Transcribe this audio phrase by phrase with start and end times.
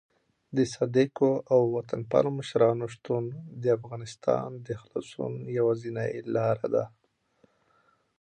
[0.55, 3.23] د صادقو او وطن پالو مشرانو شتون
[3.61, 6.85] د افغانستان د خلاصون یوازینۍ لاره ده.